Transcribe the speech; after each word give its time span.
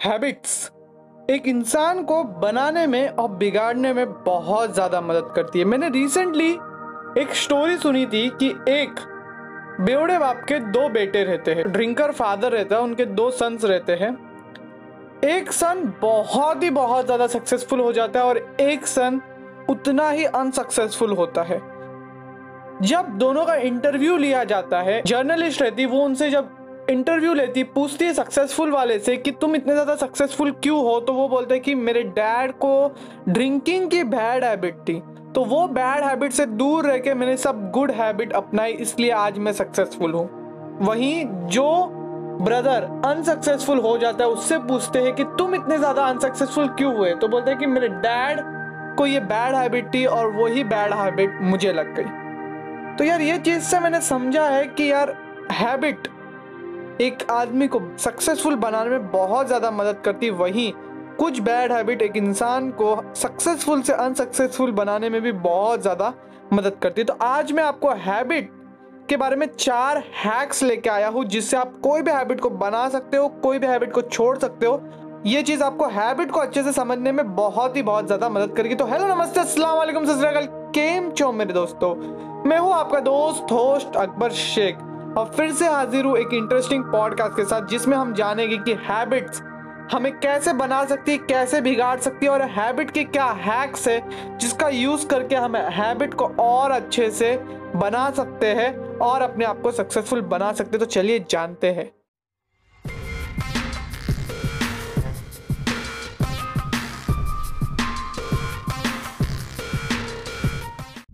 Habits. 0.00 0.70
एक 1.30 1.46
इंसान 1.48 2.02
को 2.04 2.22
बनाने 2.40 2.86
में 2.86 3.08
और 3.08 3.30
बिगाड़ने 3.30 3.92
में 3.92 4.12
बहुत 4.24 4.74
ज़्यादा 4.74 5.00
मदद 5.00 5.32
करती 5.36 5.58
है। 5.58 5.64
मैंने 5.64 5.88
रिसेंटली 5.88 6.50
एक 7.18 7.34
स्टोरी 7.34 7.76
सुनी 7.76 8.04
थी 8.06 8.28
कि 8.34 8.48
एक 8.68 9.00
बेवड़े 9.80 10.18
बाप 10.18 10.44
के 10.48 10.58
दो 10.70 10.88
बेटे 10.88 11.22
रहते 11.24 11.54
हैं। 11.54 11.70
ड्रिंकर 11.72 12.12
फादर 12.12 12.52
रहता 12.52 12.76
है, 12.76 12.82
उनके 12.82 13.04
दो 13.04 13.30
सन्स 13.30 13.64
रहते 13.64 13.92
हैं। 13.92 14.10
एक 15.26 15.52
सन 15.52 15.92
बहुत 16.02 16.62
ही 16.62 16.70
बहुत 16.70 17.04
ज़्यादा 17.04 17.26
सक्सेसफुल 17.26 17.80
हो 17.80 17.92
जाता 17.92 18.20
है 18.20 18.26
और 18.26 18.38
एक 18.60 18.86
सन 18.86 19.20
उतना 19.70 20.08
ही 20.10 20.24
अनसक्सेसफुल 20.24 21.12
होता 21.12 21.42
है। 21.42 21.58
जब 22.82 23.08
दोनों 23.18 23.44
का 23.46 23.54
इंटरव्यू 23.54 24.16
लिया 24.16 24.44
जाता 24.44 24.80
है 24.80 25.02
जर्नलिस्ट 25.02 25.62
रहती 25.62 25.86
वो 25.86 26.04
उनसे 26.04 26.30
जब 26.30 26.56
इंटरव्यू 26.90 27.32
लेती, 27.34 27.62
पूछती 27.64 28.04
है 28.04 28.12
सक्सेसफुल 28.14 28.70
वाले 28.70 28.98
से 28.98 29.16
कि 29.16 29.30
तुम 29.32 29.54
इतने 29.56 29.72
ज़्यादा 29.72 29.94
सक्सेसफुल 29.96 30.50
क्यों 30.52 30.78
हो? 30.78 30.98
तो 31.00 31.12
वो 31.12 31.28
बोलते 31.28 31.54
हैं 31.54 31.62
कि 31.62 31.74
मेरे 31.76 32.02
डैड 32.02 32.52
को 32.54 32.94
ड्रिंकिंग 33.28 33.88
की 33.90 34.02
बैड 34.06 34.44
हैबिट 34.44 34.80
थी। 34.88 35.00
तो 35.34 35.44
वो 35.44 35.66
बैड 35.68 36.04
हैबिट 36.04 36.32
से 36.32 36.46
दूर 36.46 36.86
रह 36.86 36.98
के 36.98 37.14
मैंने 37.14 37.36
सब 37.36 37.70
गुड 37.70 37.90
हैबिट 37.92 38.32
अपनाई, 38.32 38.72
इसलिए 38.72 39.10
आज 39.12 39.38
मैं 39.38 39.52
सक्सेसफुल 39.52 40.12
हूँ। 40.12 40.28
वहीं 40.82 41.24
जो 41.48 41.70
ब्रदर 42.42 42.84
अनसक्सेसफुल 43.06 43.78
हो 43.78 43.96
जाता 43.98 44.24
है, 44.24 44.30
उससे 44.30 44.58
पूछते 44.60 44.98
हैं 44.98 45.12
कि 45.14 45.24
तुम 45.38 45.54
इतने 45.54 45.78
ज़्यादा 45.78 46.04
अनसक्सेसफुल 46.04 46.68
क्यों 46.68 46.94
हुए? 46.96 47.14
तो 47.14 47.28
बोलते 47.28 47.50
हैं 47.50 47.58
कि 47.60 47.66
मेरे 47.68 47.88
डैड 47.88 48.40
को 48.98 49.06
ये 49.06 49.20
बैड 49.22 49.54
हैबिट 49.54 49.94
थी 49.94 50.04
और 50.06 50.30
वही 50.32 50.64
बैड 50.66 50.92
हैबिट 50.94 51.38
मुझे 51.42 51.72
लग 51.72 51.94
गई। 51.96 52.96
तो 52.96 53.04
यार 53.04 53.20
ये 53.20 53.38
चीज़ 53.38 53.62
से 53.64 53.80
मैंने 53.80 54.00
समझा 54.02 54.44
है 54.44 54.66
कि 54.68 54.90
यार 54.92 55.16
हैबिट 55.52 56.08
एक 57.00 57.30
आदमी 57.30 57.66
को 57.68 57.80
सक्सेसफुल 57.98 58.54
बनाने 58.56 58.90
में 58.90 59.10
बहुत 59.10 59.46
ज़्यादा 59.46 59.70
मदद 59.70 60.00
करती, 60.04 60.30
वहीं 60.32 60.72
कुछ 61.18 61.38
बैड 61.40 61.72
हैबिट 61.72 62.02
एक 62.02 62.16
इंसान 62.16 62.70
को 62.72 62.96
सक्सेसफुल 63.16 63.82
से 63.82 63.92
अनसक्सेसफुल 63.94 64.70
बनाने 64.72 65.10
में 65.10 65.20
भी 65.22 65.32
बहुत 65.32 65.82
ज़्यादा 65.82 66.12
मदद 66.52 66.76
करती 66.82 67.04
तो 67.04 67.16
आज 67.22 67.52
मैं 67.52 67.62
आपको 67.64 67.90
हैबिट 67.98 68.50
के 69.08 69.16
बारे 69.16 69.36
में 69.36 69.46
चार 69.48 69.98
हैक्स 70.16 70.62
लेके 70.62 70.90
आया 70.90 71.08
हूँ, 71.08 71.24
जिससे 71.24 71.56
आप 71.56 71.72
कोई 71.82 72.02
भी 72.02 72.10
हैबिट 72.10 72.40
को 72.40 72.50
बना 72.50 72.88
सकते 72.88 73.16
हो, 73.16 73.28
कोई 73.28 73.58
भी 73.58 73.66
हैबिट 73.66 73.92
को 73.92 74.02
छोड़ 74.02 74.36
सकते 74.38 74.66
हो। 74.66 74.80
ये 75.26 75.42
चीज़ 75.42 75.62
आपको 75.62 75.86
हैबिट 75.88 76.30
को 76.30 76.40
अच्छे 76.40 76.62
से 76.62 76.72
समझने 76.72 77.12
में 77.12 77.34
बहुत 77.36 77.76
ही 77.76 77.82
बहुत 77.82 78.06
ज़्यादा 78.06 78.28
मदद 78.28 78.54
करेगी। 78.56 78.74
तो 78.74 78.84
हेलो 78.86 79.08
नमस्ते 79.08 79.40
वालेकुम, 79.62 80.04
सत 80.06 80.48
केम 80.74 81.10
चो 81.10 81.30
मेरे 81.32 81.52
दोस्तों? 81.52 81.94
मैं 82.44 82.58
हूँ 82.58 82.72
आपका 82.72 83.00
दोस्त 83.00 83.52
होस्ट 83.52 83.96
अकबर 83.96 84.30
शेख। 84.32 84.78
और 85.18 85.30
फिर 85.36 85.52
से 85.52 85.68
हाजिर 85.68 86.04
हूँ 86.04 86.16
एक 86.18 86.34
इंटरेस्टिंग 86.34 86.84
पॉडकास्ट 86.84 87.36
के 87.36 87.44
साथ, 87.44 87.66
जिसमें 87.66 87.96
हम 87.96 88.14
जानेंगे 88.14 88.56
कि 88.56 88.72
हैबिट्स 88.82 89.42
हमें 89.92 90.12
कैसे 90.18 90.52
बना 90.52 90.84
सकती 90.84 91.12
है, 91.12 91.18
कैसे 91.18 91.60
बिगाड़ 91.60 91.98
सकती 92.00 92.26
है 92.26 92.32
और 92.32 92.42
हैबिट 92.42 92.90
के 92.90 93.04
क्या 93.04 93.24
हैक्स 93.24 93.88
है, 93.88 94.02
जिसका 94.38 94.68
यूज़ 94.68 95.06
करके 95.06 95.36
हम 95.36 95.56
हैबिट 95.56 96.14
को 96.14 96.24
और 96.40 96.70
अच्छे 96.70 97.10
से 97.10 97.36
बना 97.76 98.10
सकते 98.10 98.46
हैं 98.46 98.74
और 98.98 99.22
अपने 99.22 99.44
आप 99.44 99.60
को 99.60 99.72
सक्सेसफुल 99.72 100.20
बना 100.20 100.52
सकते 100.52 100.70
हैं। 100.70 100.78
तो 100.78 100.86
चलिए 100.86 101.24
जानते 101.30 101.70
हैं। 101.70 101.90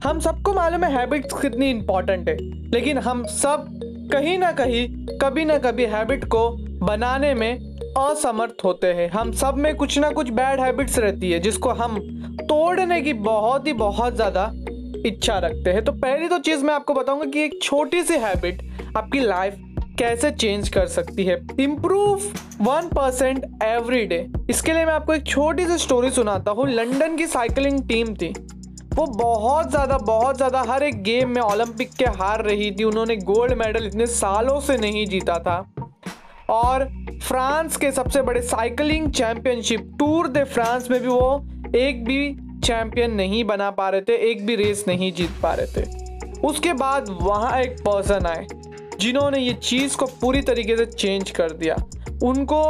हम 0.07 0.19
सबको 0.21 0.53
मालूम 0.53 0.85
है 0.85 0.91
हैबिट्स 0.93 1.41
कितनी 1.41 1.69
इंपॉर्टेंट 1.71 2.29
है। 2.29 2.37
लेकिन 2.73 2.99
हम 2.99 3.25
सब 3.27 3.65
कहीं 4.13 4.37
ना 4.39 4.51
कहीं, 4.53 4.87
कभी 5.19 5.45
ना 5.45 5.57
कभी 5.59 5.85
हैबिट 5.85 6.25
को 6.25 6.49
बनाने 6.83 7.33
में 7.35 7.59
असमर्थ 7.99 8.65
होते 8.65 8.93
हैं। 8.95 9.09
हम 9.11 9.33
सब 9.33 9.55
में 9.57 9.75
कुछ 9.77 9.99
ना 9.99 10.11
कुछ 10.11 10.31
बैड 10.31 10.61
हैबिट्स 10.61 10.99
रहती 10.99 11.31
है, 11.31 11.41
जिसको 11.41 11.71
हम 11.73 11.99
तोड़ने 12.43 13.01
की 13.01 13.13
बहुत 13.13 13.67
ही 13.67 13.73
बहुत 13.75 14.15
ज़्यादा 14.15 14.51
इच्छा 15.07 15.39
रखते 15.39 15.71
हैं। 15.71 15.85
तो 15.85 15.93
पहली 15.95 16.29
तो 16.29 16.39
चीज़ 16.41 16.65
मैं 16.65 16.75
आपको 16.75 16.95
बताऊँगा 16.95 17.31
कि 17.31 17.45
एक 17.45 17.61
छोटी 17.63 18.03
सी 18.03 18.19
हैबिट 18.19 18.63
आपकी 18.97 19.21
लाइफ 19.21 19.57
कैसे 19.99 20.31
चेंज 20.33 20.69
कर 20.69 20.87
सकती 20.89 21.25
है। 21.25 21.41
Improve 21.61 22.33
one 22.63 22.89
percent 22.95 23.45
every 23.65 24.05
day 24.07 24.27
इसके 24.51 24.73
लिए 24.73 24.85
मैं 24.85 24.93
आपको 24.93 25.15
एक 25.15 25.27
छोटी 25.27 25.67
सी 25.67 25.79
स्टोरी 25.79 26.11
सुनाता 26.13 26.51
हूँ। 26.51 26.69
लंदन 26.69 27.17
की 27.17 27.27
साइकिलिंग 27.29 27.87
टीम 27.89 28.15
थी। 28.15 28.35
वो 28.97 29.05
बहुत 29.07 29.71
ज़्यादा 29.71 29.97
बहुत 29.99 30.37
ज़्यादा 30.37 30.63
हर 30.69 30.83
एक 30.83 31.03
गेम 31.03 31.31
में 31.31 31.41
ओलंपिक 31.43 31.91
के 31.95 32.05
हार 32.19 32.45
रही 32.45 32.71
थी। 32.71 32.85
उन्होंने 32.85 33.17
गोल्ड 33.25 33.53
मेडल 33.59 33.87
इतने 33.87 34.07
सालों 34.07 34.61
से 34.61 34.77
नहीं 34.79 35.07
जीता 35.07 35.39
था। 35.39 35.59
और 36.51 36.85
फ्रांस 37.23 37.77
के 37.77 37.91
सबसे 37.93 38.23
बड़े 38.23 38.43
cycling 38.45 39.11
championship 39.13 39.91
tour 39.99 40.29
de 40.29 40.45
France 40.47 40.91
में 40.91 41.01
भी 41.01 41.09
वो 41.09 41.47
एक 41.77 42.05
भी 42.05 42.37
चैंपियन 42.65 43.15
नहीं 43.15 43.45
बना 43.45 43.71
पा 43.71 43.89
रहे 43.89 44.01
थे, 44.01 44.17
एक 44.31 44.47
भी 44.47 44.57
रेस 44.57 44.85
नहीं 44.89 45.13
जीत 45.13 45.31
पा 45.43 45.53
रहे 45.55 45.67
थे। 45.77 46.41
उसके 46.47 46.73
बाद 46.75 47.09
वहाँ 47.23 47.61
एक 47.61 47.81
पर्सन 47.81 48.27
आए, 48.27 48.47
जिन्होंने 49.01 49.39
ये 49.39 49.53
चीज़ 49.63 49.97
को 49.97 50.07
पूरी 50.21 50.43
तरीके 50.43 50.77
से 50.77 50.87
चेंज 50.87 51.31
कर 51.31 51.53
दिया। 51.53 51.77
उनको 52.23 52.63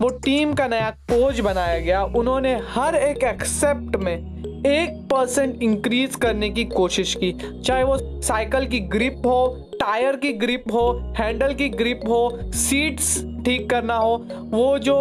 वो 0.00 0.08
टीम 0.08 0.54
का 0.54 0.66
नया 0.68 0.90
कोच 0.90 1.40
बनाया 1.40 1.78
गया। 1.78 2.04
उन्होंने 2.04 2.60
हर 2.68 2.94
एक 2.94 3.24
एक्सेप्ट 3.24 3.96
में 3.96 4.40
एक 4.66 5.08
परसेंट 5.10 5.62
इंक्रीज 5.62 6.16
करने 6.16 6.50
की 6.50 6.64
कोशिश 6.64 7.14
की। 7.14 7.60
चाहे 7.64 7.82
वो 7.82 7.98
साइकिल 8.22 8.66
की 8.66 8.80
ग्रिप 8.80 9.22
हो, 9.26 9.68
टायर 9.80 10.16
की 10.16 10.32
ग्रिप 10.32 10.64
हो, 10.72 11.14
हैंडल 11.18 11.54
की 11.54 11.68
ग्रिप 11.68 12.00
हो, 12.08 12.38
सीट्स 12.44 13.24
ठीक 13.44 13.70
करना 13.70 13.96
हो, 13.96 14.26
वो 14.32 14.78
जो 14.78 14.96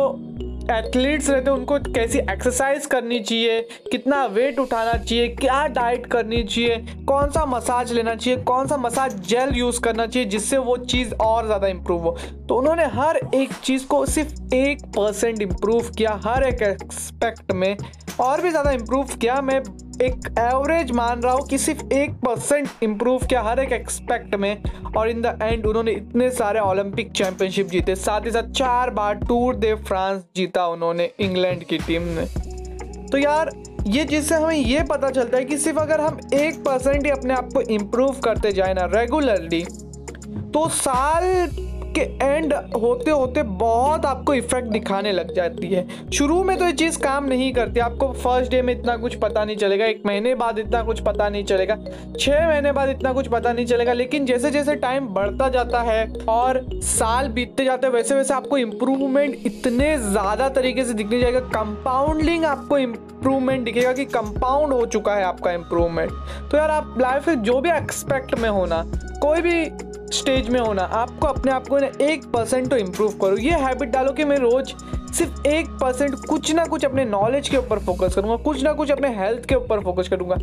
एथलीट्स 0.69 1.29
रहते 1.29 1.49
हैं, 1.49 1.57
उनको 1.57 1.77
कैसी 1.93 2.19
एक्सरसाइज 2.19 2.85
करनी 2.85 3.19
चाहिए, 3.19 3.61
कितना 3.91 4.25
वेट 4.27 4.59
उठाना 4.59 4.93
चाहिए, 4.93 5.27
क्या 5.29 5.65
डाइट 5.69 6.05
करनी 6.05 6.43
चाहिए 6.43 6.77
कौन 7.07 7.29
सा 7.31 7.45
मसाज 7.45 7.91
लेना 7.93 8.15
चाहिए 8.15 8.39
कौन 8.43 8.67
सा 8.67 8.77
मसाज 8.77 9.15
जेल 9.27 9.55
यूज़ 9.55 9.81
करना 9.81 10.05
चाहिए, 10.05 10.27
जिससे 10.29 10.57
वो 10.59 10.77
चीज़ 10.85 11.13
और 11.15 11.45
ज़्यादा 11.45 11.67
इम्प्रूव 11.67 12.03
हो। 12.03 12.17
तो 12.49 12.55
उन्होंने 12.55 12.85
हर 12.93 13.19
एक 13.35 13.53
चीज़ 13.63 13.85
को 13.87 14.05
सिर्फ़ 14.05 14.55
एक 14.55 14.85
परसेंट 14.97 15.41
इम्प्रूव 15.41 15.89
किया, 15.97 16.19
हर 16.25 16.43
एक 16.43 16.61
एक्सपेक्ट 16.63 17.51
में 17.51 17.75
और 18.19 18.41
भी 18.41 18.49
ज़्यादा 18.49 18.71
इम्प्रूव 18.71 19.15
किया। 19.15 19.41
मैं 19.41 19.61
एक 20.01 20.35
एवरेज 20.39 20.91
मान 20.91 21.21
रहा 21.21 21.33
हूँ 21.33 21.47
कि 21.47 21.57
सिर्फ़ 21.57 21.93
एक 21.93 22.11
परसेंट 22.11 22.67
इम्प्रूव 22.83 23.25
किया 23.25 23.41
हर 23.41 23.59
एक 23.59 23.71
एक्सपेक्ट 23.71 24.35
में 24.35 24.63
और 24.97 25.09
इन 25.09 25.21
द 25.21 25.39
एंड 25.43 25.65
उन्होंने 25.65 25.91
इतने 25.91 26.29
सारे 26.31 26.59
ओलंपिक 26.59 27.11
चैंपियनशिप 27.11 27.67
जीते, 27.67 27.95
साथ 27.95 28.25
ही 28.25 28.31
साथ 28.31 28.51
चार 28.51 28.89
बार 28.89 29.15
टूर 29.15 29.55
दे 29.55 29.73
फ्रांस 29.75 30.23
जीता 30.35 30.67
उन्होंने 30.67 31.09
इंग्लैंड 31.19 31.63
की 31.63 31.77
टीम 31.77 32.03
ने। 32.03 32.25
तो 33.07 33.17
यार, 33.17 33.51
ये 33.87 34.03
जिससे 34.05 34.35
हमें 34.35 34.55
ये 34.55 34.83
पता 34.83 35.09
चलता 35.09 35.37
है 35.37 35.45
कि 35.45 35.57
सिर्फ़ 35.57 35.79
अगर 35.79 36.01
हम 36.01 36.19
एक 36.33 36.63
परसेंट 36.63 37.05
ही 37.05 37.11
अपने 37.11 37.33
आप 37.33 37.53
को 37.53 37.61
इम्प्रूव 37.61 38.19
करते 38.19 38.51
जाए 38.51 38.73
ना 38.73 38.85
रेगुलरली 38.85 39.63
तो 40.53 40.67
साल 40.69 41.23
के 41.89 42.01
एंड 42.23 42.53
होते 42.75 43.11
होते 43.11 43.43
बहुत 43.43 44.05
आपको 44.05 44.33
इफ़ेक्ट 44.33 44.67
दिखाने 44.69 45.11
लग 45.11 45.33
जाती 45.35 45.67
है। 45.67 45.85
शुरू 46.09 46.43
में 46.43 46.57
तो 46.57 46.65
ये 46.65 46.73
चीज़ 46.73 46.99
काम 46.99 47.25
नहीं 47.25 47.51
करती। 47.53 47.79
आपको 47.79 48.11
फ़र्स्ट 48.13 48.51
डे 48.51 48.61
में 48.61 48.73
इतना 48.73 48.95
कुछ 48.97 49.15
पता 49.15 49.43
नहीं 49.45 49.57
चलेगा। 49.57 49.85
एक 49.85 50.01
महीने 50.05 50.33
बाद 50.35 50.59
इतना 50.59 50.81
कुछ 50.83 50.99
पता 51.01 51.29
नहीं 51.29 51.43
चलेगा। 51.43 51.77
छः 52.19 52.47
महीने 52.47 52.71
बाद 52.71 52.89
इतना 52.89 53.13
कुछ 53.13 53.27
पता 53.27 53.53
नहीं 53.53 53.65
चलेगा। 53.65 53.93
लेकिन 53.93 54.25
जैसे 54.25 54.51
जैसे 54.51 54.75
टाइम 54.77 55.07
बढ़ता 55.09 55.49
जाता 55.49 55.81
है 55.81 56.07
और 56.29 56.63
साल 56.75 57.27
बीतते 57.29 57.65
जाते 57.65 57.87
हैं 57.87 57.93
वैसे 57.93 58.15
वैसे 58.15 58.33
आपको 58.33 58.57
इम्प्रूवमेंट 58.57 59.45
इतने 59.45 59.97
ज़्यादा 59.99 60.49
तरीके 60.49 60.85
से 60.85 60.93
दिखने 60.93 61.19
जाएगा। 61.19 61.39
कंपाउंडिंग 61.39 62.45
आपको 62.45 62.77
इम्प्रूवमेंट 62.77 63.65
दिखेगा 63.65 63.93
कि 63.93 64.05
कंपाउंड 64.07 64.73
हो 64.73 64.85
चुका 64.87 65.15
है 65.15 65.23
आपका 65.23 65.51
इम्प्रूवमेंट 65.51 66.11
तो 66.51 66.57
यार 66.57 66.71
आप 66.71 66.95
लाइफ 66.99 67.27
में 67.27 67.41
जो 67.43 67.59
भी 67.61 67.69
एक्सपेक्ट 67.71 68.37
में 68.39 68.49
होना 68.49 68.83
कोई 69.21 69.41
भी 69.41 69.63
स्टेज 70.11 70.49
में 70.49 70.59
होना। 70.59 70.81
आपको 70.81 71.27
अपने 71.27 71.51
आप 71.51 71.67
को 71.67 71.79
ना 71.79 71.89
एक 72.01 72.25
परसेंट 72.31 72.69
तो 72.69 72.77
इम्प्रूव 72.77 73.17
करो। 73.21 73.37
ये 73.37 73.59
हैबिट 73.59 73.89
डालो 73.89 74.11
कि 74.13 74.23
मैं 74.25 74.37
रोज़ 74.39 74.73
सिर्फ़ 75.09 75.47
एक 75.47 75.67
परसेंट 75.81 76.15
कुछ 76.27 76.53
ना 76.55 76.65
कुछ 76.65 76.85
अपने 76.85 77.05
नॉलेज 77.05 77.49
के 77.49 77.57
ऊपर 77.57 77.79
फोकस 77.79 78.15
करूँगा, 78.15 78.35
कुछ 78.37 78.63
ना 78.63 78.73
कुछ 78.73 78.91
अपने 78.91 79.15
हेल्थ 79.15 79.45
के 79.45 79.55
ऊपर 79.55 79.79
फोकस 79.79 80.09
करूँगा। 80.09 80.35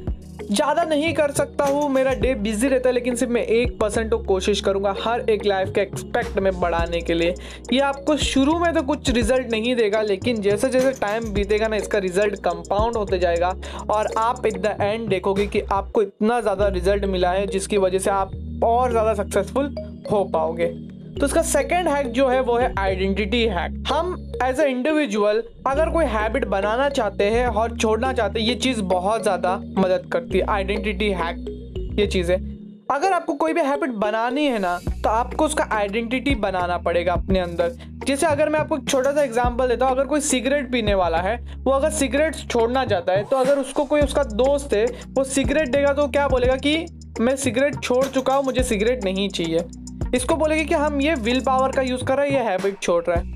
ज़्यादा 0.43 0.83
नहीं 0.85 1.13
कर 1.15 1.31
सकता 1.33 1.65
हूँ, 1.65 1.89
मेरा 1.91 2.13
डे 2.15 2.35
बिज़ी 2.37 2.69
रहता 2.69 2.89
है, 2.89 2.95
लेकिन 2.95 3.17
सिर्फ़ 3.17 3.33
मैं 3.33 3.43
एक 3.43 3.79
परसेंट 3.79 4.11
तो 4.11 4.19
कोशिश 4.19 4.61
करूँगा 4.61 4.95
हर 5.01 5.21
एक 5.31 5.45
लाइफ 5.47 5.73
के 5.75 5.81
एक्सपेक्ट 5.81 6.39
में 6.39 6.61
बढ़ाने 6.61 7.01
के 7.01 7.15
लिए। 7.15 7.35
ये 7.73 7.81
आपको 7.81 8.17
शुरू 8.17 8.59
में 8.59 8.73
तो 8.75 8.83
कुछ 8.83 9.11
रिज़ल्ट 9.11 9.51
नहीं 9.51 9.75
देगा, 9.77 10.03
लेकिन 10.03 10.41
जैसे 10.43 10.69
जैसे 10.69 10.93
टाइम 11.01 11.33
बीतेगा 11.35 11.69
ना, 11.69 11.77
इसका 11.77 11.99
रिज़ल्ट 11.99 12.37
कंपाउंड 12.41 12.97
होते 12.97 13.19
जाएगा। 13.19 13.55
और 13.91 14.13
आप 14.19 14.47
एट 14.47 14.59
द 14.59 14.77
एंड 14.81 15.09
देखोगे 15.09 15.47
कि 15.47 15.61
आपको 15.63 16.03
इतना 16.03 16.41
ज़्यादा 16.41 16.69
रिज़ल्ट 16.69 17.05
मिला 17.07 17.31
है, 17.31 17.47
जिसकी 17.47 17.79
वजह 17.79 17.99
से 17.99 18.11
आप 18.11 18.33
और 18.65 18.91
ज़्यादा 18.91 19.15
सक्सेसफुल 19.15 19.75
हो 20.11 20.25
पाओगे। 20.25 20.67
तो 21.17 21.27
इसका 21.27 21.43
सेकेंड 21.45 21.89
हैक 21.89 22.07
जो 22.13 22.29
है 22.29 22.41
वो 22.43 22.57
है 22.59 22.73
आइडेंटिटी 22.79 23.45
हैक 23.49 23.85
हम 23.89 24.17
एज 24.45 24.61
ए 24.61 24.67
इंडिविजुअल 24.71 25.43
अगर 25.67 25.91
कोई 25.91 26.05
हैबिट 26.07 26.45
बनाना 26.47 26.89
चाहते 26.91 27.25
हैं 27.27 27.47
और 27.47 27.77
छोड़ना 27.77 28.13
चाहते 28.13 28.41
हैं, 28.41 28.47
ये 28.47 28.55
चीज़ 28.57 28.83
बहुत 28.85 29.23
ज़्यादा 29.23 29.57
मदद 29.79 30.09
करती 30.13 30.39
है। 30.39 30.45
आइडेंटिटी 30.47 31.11
हैक 31.13 31.95
ये 31.99 32.07
चीज़ें। 32.09 32.37
अगर 32.91 33.13
आपको 33.13 33.35
कोई 33.35 33.53
भी 33.53 33.61
हैबिट 33.63 33.91
बनानी 33.93 34.45
है 34.47 34.59
ना 34.59 34.79
तो 34.97 35.09
आपको 35.11 35.45
उसका 35.45 35.65
आइडेंटिटी 35.73 36.35
बनाना 36.37 36.77
पड़ेगा 36.79 37.13
अपने 37.13 37.39
अंदर। 37.39 37.73
जैसे 38.07 38.27
अगर 38.27 38.49
मैं 38.49 38.61
आपको 38.61 38.77
एक 38.77 38.89
छोटा 38.89 39.13
सा 39.13 39.23
एग्जांपल 39.23 39.69
देता 39.69 39.87
हूँ, 39.87 39.95
अगर 39.95 40.07
कोई 40.07 40.21
सिगरेट 40.23 40.71
पीने 40.73 40.95
वाला 40.95 41.19
है, 41.19 41.37
वो 41.57 41.73
अगर 41.73 41.91
सिगरेट 41.93 42.37
छोड़ना 42.51 42.85
चाहता 42.85 43.13
है 43.13 43.25
तो 43.25 43.37
अगर 43.37 43.59
उसको 43.59 43.85
कोई 43.85 44.01
उसका 44.03 44.23
दोस्त 44.25 44.75
है, 44.75 44.85
वो 45.09 45.25
सिगरेट 45.27 45.69
देगा 45.69 45.93
तो 45.93 46.07
क्या 46.09 46.29
बोलेगा 46.29 46.57
कि 46.59 46.77
मैं 47.21 47.35
सिगरेट 47.37 47.81
छोड़ 47.83 48.05
चुका 48.05 48.35
हूँ, 48.35 48.45
मुझे 48.45 48.63
सिगरेट 48.63 49.05
नहीं 49.05 49.29
चाहिए। 49.29 49.61
इसको 50.15 50.37
बोलेगी 50.37 50.65
कि 50.65 50.75
हम 50.75 51.01
ये 51.01 51.15
विल 51.15 51.41
पावर 51.41 51.73
का 51.73 51.83
यूज़ 51.83 52.05
कर 52.05 52.17
रहे 52.17 52.31
हैं, 52.31 52.37
ये 52.37 52.51
हैबिट 52.51 52.79
छोड़ 52.83 53.03
रहा 53.05 53.21
है। 53.21 53.35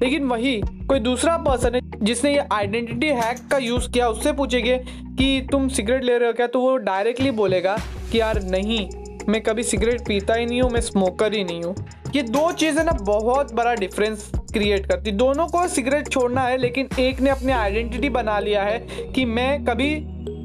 लेकिन 0.00 0.24
वही 0.24 0.60
कोई 0.88 1.00
दूसरा 1.00 1.36
पर्सन 1.38 1.74
है 1.74 1.80
जिसने 2.02 2.32
ये 2.32 2.46
आइडेंटिटी 2.52 3.06
हैक 3.06 3.38
का 3.50 3.58
यूज़ 3.58 3.90
किया, 3.90 4.08
उससे 4.08 4.32
पूछेंगे 4.32 4.76
कि 5.18 5.48
तुम 5.52 5.68
सिगरेट 5.68 6.04
ले 6.04 6.18
रहे 6.18 6.28
हो 6.28 6.32
क्या? 6.32 6.46
तो 6.46 6.60
वो 6.60 6.76
डायरेक्टली 6.76 7.30
बोलेगा 7.30 7.76
कि 8.12 8.20
यार 8.20 8.42
नहीं, 8.42 8.88
मैं 9.28 9.40
कभी 9.40 9.62
सिगरेट 9.62 10.06
पीता 10.06 10.34
ही 10.34 10.46
नहीं 10.46 10.62
हूँ, 10.62 10.70
मैं 10.70 10.80
स्मोकर 10.80 11.34
ही 11.34 11.44
नहीं 11.44 11.62
हूँ। 11.62 11.74
ये 12.14 12.22
दो 12.22 12.50
चीज़ें 12.52 12.82
ना 12.84 12.92
बहुत 13.02 13.52
बड़ा 13.54 13.74
डिफरेंस 13.74 14.30
क्रिएट 14.52 14.86
करती। 14.86 15.10
दोनों 15.12 15.46
को 15.46 15.66
सिगरेट 15.68 16.08
छोड़ना 16.08 16.42
है, 16.42 16.56
लेकिन 16.56 16.88
एक 16.98 17.20
ने 17.20 17.30
अपनी 17.30 17.52
आइडेंटिटी 17.52 18.08
बना 18.10 18.38
लिया 18.38 18.62
है 18.62 18.78
कि 19.14 19.24
मैं 19.24 19.64
कभी 19.64 19.94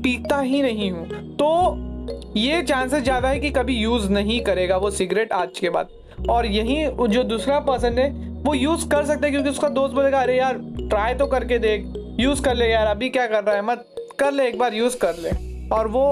पीता 0.03 0.39
ही 0.39 0.61
नहीं 0.61 0.91
हूँ। 0.91 1.07
तो 1.35 1.47
ये 2.37 2.61
चांसेस 2.63 3.03
ज़्यादा 3.03 3.29
है 3.29 3.39
कि 3.39 3.49
कभी 3.51 3.75
यूज़ 3.75 4.09
नहीं 4.09 4.39
करेगा 4.43 4.77
वो 4.77 4.91
सिगरेट 4.91 5.31
आज 5.33 5.59
के 5.59 5.69
बाद। 5.69 5.89
और 6.29 6.45
यही 6.45 6.85
जो 7.09 7.23
दूसरा 7.23 7.59
पर्सन 7.61 7.97
है, 7.99 8.09
वो 8.43 8.53
यूज़ 8.53 8.87
कर 8.89 9.05
सकता 9.05 9.25
है 9.25 9.31
क्योंकि 9.31 9.49
उसका 9.49 9.69
दोस्त 9.69 9.93
बोलेगा, 9.95 10.19
अरे 10.19 10.37
यार 10.37 10.59
ट्राई 10.79 11.13
तो 11.13 11.27
करके 11.27 11.59
देख 11.59 11.93
यूज़ 12.19 12.41
कर 12.41 12.55
ले 12.55 12.65
यार, 12.65 12.87
अभी 12.87 13.09
क्या 13.09 13.27
कर 13.27 13.43
रहा 13.43 13.55
है, 13.55 13.61
मत, 13.61 13.85
कर 14.19 14.31
ले, 14.31 14.47
एक 14.47 14.57
बार 14.59 14.73
यूज़ 14.73 14.97
कर 14.97 15.15
ले। 15.17 15.29
और 15.69 15.87
वो 15.87 16.05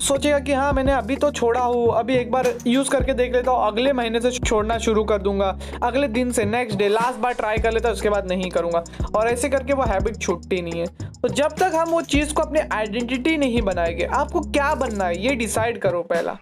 सोचेगा 0.00 0.38
कि 0.38 0.52
हाँ 0.52 0.72
मैंने 0.72 0.92
अभी 0.92 1.16
तो 1.16 1.30
छोड़ा 1.30 1.60
हूँ, 1.60 1.94
अभी 1.94 2.14
एक 2.14 2.30
बार 2.30 2.46
यूज़ 2.66 2.90
करके 2.90 3.12
देख 3.14 3.32
लेता 3.32 3.50
हूँ, 3.50 3.66
अगले 3.66 3.92
महीने 3.92 4.20
से 4.20 4.30
छोड़ना 4.30 4.78
शुरू 4.78 5.04
कर 5.04 5.18
दूँगा, 5.18 5.46
अगले 5.82 6.08
दिन 6.08 6.32
से 6.32 6.44
नेक्स्ट 6.44 6.78
डे 6.78 6.88
लास्ट 6.88 7.18
बार 7.18 7.32
ट्राई 7.32 7.58
कर 7.58 7.72
लेता, 7.72 7.90
उसके 7.90 8.10
बाद 8.10 8.28
नहीं 8.28 8.50
करूँगा। 8.50 8.82
और 9.16 9.28
ऐसे 9.28 9.48
करके 9.48 9.72
वो 9.72 9.82
हैबिट 9.82 10.16
छूटती 10.16 10.62
नहीं 10.62 10.80
है। 10.80 10.86
तो 11.22 11.28
जब 11.28 11.52
तक 11.52 11.72
हम 11.74 11.90
वो 11.90 12.00
चीज़ 12.02 12.34
को 12.34 12.42
अपनी 12.42 12.60
आइडेंटिटी 12.72 13.36
नहीं 13.36 13.62
बनाएँगे, 13.62 14.04
आपको 14.04 14.40
क्या 14.40 14.74
बनना 14.74 15.04
है, 15.04 15.18
ये 15.18 15.34
डिसाइड 15.34 15.78
करो 15.78 16.02
पहला। 16.02 16.36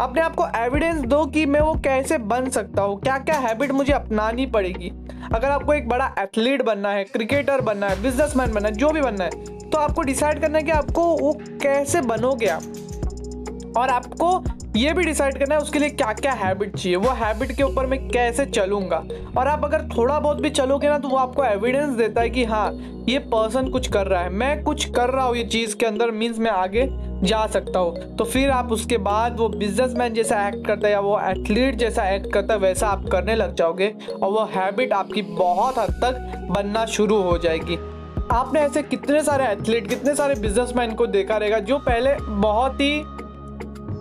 अपने 0.00 0.20
आप 0.20 0.34
को 0.34 0.46
एविडेंस 0.56 1.00
दो 1.00 1.24
कि 1.26 1.44
मैं 1.46 1.60
वो 1.60 1.74
कैसे 1.74 2.18
बन 2.18 2.48
सकता 2.50 2.82
हूँ 2.82 3.00
क्या 3.00 3.18
क्या 3.18 3.38
हैबिट 3.38 3.72
मुझे 3.72 3.92
अपनानी 3.92 4.46
पड़ेगी। 4.46 4.92
अगर 5.34 5.48
आपको 5.48 5.74
एक 5.74 5.88
बड़ा 5.88 6.14
एथलीट 6.18 6.62
बनना 6.62 6.90
है 6.90 7.04
क्रिकेटर 7.04 7.60
बनना 7.60 7.88
है 7.88 8.02
बिजनेसमैन 8.02 8.52
बनना 8.52 8.68
है, 8.68 8.74
जो 8.74 8.90
भी 8.90 9.00
बनना 9.00 9.24
है 9.24 9.54
तो 9.72 9.78
आपको 9.78 10.02
डिसाइड 10.02 10.40
करना 10.40 10.58
है 10.58 10.64
कि 10.64 10.70
आपको 10.70 11.02
वो 11.16 11.32
कैसे 11.62 12.00
बनोगे 12.02 12.46
आप। 12.46 13.74
और 13.76 13.88
आपको 13.88 14.44
ये 14.76 14.92
भी 14.92 15.04
डिसाइड 15.04 15.38
करना 15.38 15.54
है 15.54 15.60
उसके 15.60 15.78
लिए 15.78 15.90
क्या 15.90 16.12
क्या 16.12 16.32
हैबिट 16.32 16.76
चाहिए। 16.76 16.96
वो 16.96 17.10
हैबिट 17.10 17.52
के 17.52 17.62
ऊपर 17.62 17.86
मैं 17.86 17.98
कैसे 18.08 18.46
चलूँगा। 18.46 18.96
और 19.38 19.48
आप 19.48 19.64
अगर 19.64 19.88
थोड़ा 19.96 20.18
बहुत 20.18 20.40
भी 20.40 20.50
चलोगे 20.50 20.88
ना 20.88 20.98
तो 20.98 21.08
वो 21.08 21.16
आपको 21.16 21.44
एविडेंस 21.44 21.94
देता 21.94 22.20
है 22.20 22.30
कि 22.30 22.44
हाँ 22.44 22.70
ये 23.08 23.18
पर्सन 23.26 23.68
कुछ 23.68 23.88
कर 23.88 24.06
रहा 24.06 24.22
है। 24.22 24.30
मैं 24.30 24.62
कुछ 24.64 24.84
कर 24.90 25.10
रहा 25.10 25.24
हूँ 25.24 25.36
ये 25.36 25.44
चीज़ 25.44 25.76
के 25.76 25.86
अंदर 25.86 26.10
मीन्स 26.10 26.38
मैं 26.38 26.50
आगे 26.50 26.88
जा 27.22 27.46
सकता 27.46 27.78
हूँ। 27.78 28.16
तो 28.16 28.24
फिर 28.24 28.50
आप 28.50 28.72
उसके 28.72 28.98
बाद 28.98 29.36
वो 29.36 29.48
बिजनेसमैन 29.48 30.14
जैसा 30.14 30.46
एक्ट 30.48 30.66
करता 30.66 30.86
है 30.86 30.92
या 30.92 31.00
वो 31.00 31.18
एथलीट 31.20 31.74
जैसा 31.74 32.08
एक्ट 32.10 32.32
करता 32.32 32.54
है, 32.54 32.60
वैसा 32.60 32.88
आप 32.88 33.04
करने 33.12 33.34
लग 33.34 33.54
जाओगे। 33.54 33.92
और 34.12 34.30
वो 34.30 34.44
हैबिट 34.54 34.92
आपकी 34.92 35.22
बहुत 35.22 35.78
हद 35.78 36.00
तक 36.04 36.48
बनना 36.50 36.84
शुरू 36.86 37.20
हो 37.22 37.38
जाएगी। 37.38 37.78
आपने 38.32 38.60
ऐसे 38.60 38.82
कितने 38.82 39.22
सारे 39.22 39.44
एथलीट 39.44 39.88
कितने 39.88 40.14
सारे 40.14 40.34
बिजनेसमैन 40.34 40.94
को 40.94 41.06
देखा 41.06 41.36
रहेगा 41.36 41.58
जो 41.60 41.78
पहले 41.78 42.14
बहुत 42.20 42.80
ही 42.80 43.02